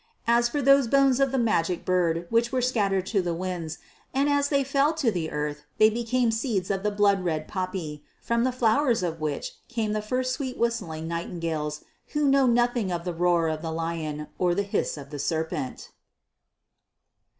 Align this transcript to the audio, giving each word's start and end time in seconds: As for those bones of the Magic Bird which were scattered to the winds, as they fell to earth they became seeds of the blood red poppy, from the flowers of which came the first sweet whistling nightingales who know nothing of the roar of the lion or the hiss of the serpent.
As 0.25 0.49
for 0.49 0.63
those 0.63 0.87
bones 0.87 1.19
of 1.19 1.31
the 1.31 1.37
Magic 1.37 1.85
Bird 1.85 2.25
which 2.31 2.51
were 2.51 2.59
scattered 2.63 3.05
to 3.05 3.21
the 3.21 3.35
winds, 3.35 3.77
as 4.15 4.49
they 4.49 4.63
fell 4.63 4.95
to 4.95 5.29
earth 5.29 5.65
they 5.77 5.91
became 5.91 6.31
seeds 6.31 6.71
of 6.71 6.81
the 6.81 6.89
blood 6.89 7.23
red 7.23 7.47
poppy, 7.47 8.03
from 8.19 8.43
the 8.43 8.51
flowers 8.51 9.03
of 9.03 9.21
which 9.21 9.57
came 9.67 9.93
the 9.93 10.01
first 10.01 10.33
sweet 10.33 10.57
whistling 10.57 11.07
nightingales 11.07 11.83
who 12.13 12.27
know 12.27 12.47
nothing 12.47 12.91
of 12.91 13.05
the 13.05 13.13
roar 13.13 13.47
of 13.47 13.61
the 13.61 13.71
lion 13.71 14.25
or 14.39 14.55
the 14.55 14.63
hiss 14.63 14.97
of 14.97 15.11
the 15.11 15.19
serpent. 15.19 15.91